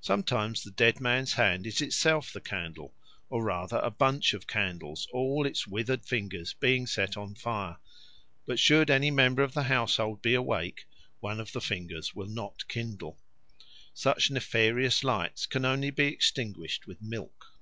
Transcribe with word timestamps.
Sometimes 0.00 0.64
the 0.64 0.72
dead 0.72 1.00
man's 1.00 1.34
hand 1.34 1.68
is 1.68 1.80
itself 1.80 2.32
the 2.32 2.40
candle, 2.40 2.96
or 3.28 3.44
rather 3.44 3.78
bunch 3.90 4.34
of 4.34 4.48
candles, 4.48 5.06
all 5.12 5.46
its 5.46 5.68
withered 5.68 6.04
fingers 6.04 6.52
being 6.54 6.84
set 6.84 7.16
on 7.16 7.36
fire; 7.36 7.76
but 8.44 8.58
should 8.58 8.90
any 8.90 9.08
member 9.12 9.40
of 9.40 9.54
the 9.54 9.62
household 9.62 10.20
be 10.20 10.34
awake, 10.34 10.88
one 11.20 11.38
of 11.38 11.52
the 11.52 11.60
fingers 11.60 12.12
will 12.12 12.26
not 12.26 12.66
kindle. 12.66 13.20
Such 13.94 14.32
nefarious 14.32 15.04
lights 15.04 15.46
can 15.46 15.64
only 15.64 15.90
be 15.90 16.06
extinguished 16.06 16.88
with 16.88 17.00
milk. 17.00 17.54